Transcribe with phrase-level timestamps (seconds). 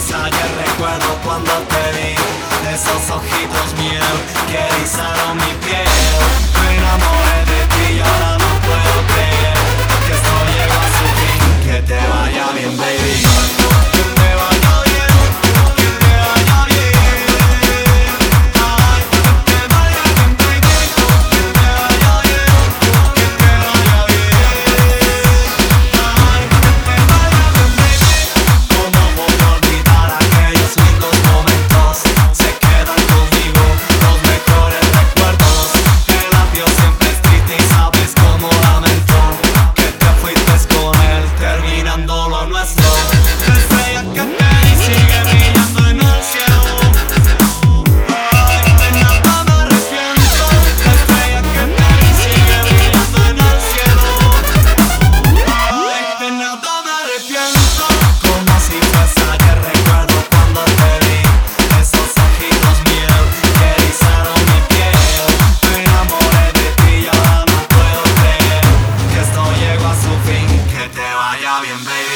[0.00, 2.14] pues ayer recuerdo cuando te vi.
[2.72, 4.02] Esos ojitos miel
[4.48, 6.59] que erizaron mi piel.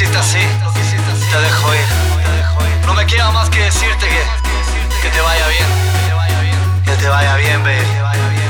[0.00, 0.38] quisiste así,
[1.30, 2.86] te dejo ir.
[2.86, 4.22] No me queda más que decirte que,
[5.02, 6.84] que te vaya bien.
[6.86, 8.49] Que te vaya bien, baby.